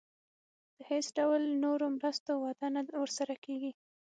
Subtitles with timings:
[0.77, 3.71] د هیڅ ډول نورو مرستو وعده نه ورسره کېږي.